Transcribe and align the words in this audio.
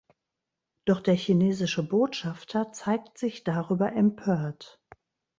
Doch 0.85 0.99
der 0.99 1.13
chinesische 1.13 1.83
Botschafter 1.87 2.71
zeigt 2.71 3.19
sich 3.19 3.43
darüber 3.43 3.93
empört. 3.93 4.81